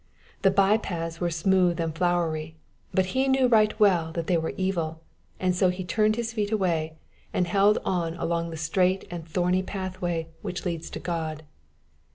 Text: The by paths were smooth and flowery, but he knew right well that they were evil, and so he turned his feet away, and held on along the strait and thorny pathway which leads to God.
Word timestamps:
The 0.41 0.49
by 0.49 0.77
paths 0.79 1.21
were 1.21 1.29
smooth 1.29 1.79
and 1.79 1.93
flowery, 1.95 2.55
but 2.91 3.05
he 3.13 3.27
knew 3.27 3.47
right 3.47 3.79
well 3.79 4.11
that 4.13 4.25
they 4.25 4.35
were 4.35 4.55
evil, 4.57 5.03
and 5.39 5.55
so 5.55 5.69
he 5.69 5.83
turned 5.83 6.15
his 6.15 6.33
feet 6.33 6.51
away, 6.51 6.95
and 7.33 7.45
held 7.45 7.77
on 7.85 8.15
along 8.15 8.49
the 8.49 8.57
strait 8.57 9.05
and 9.11 9.27
thorny 9.27 9.61
pathway 9.61 10.27
which 10.41 10.65
leads 10.65 10.89
to 10.89 10.99
God. 10.99 11.43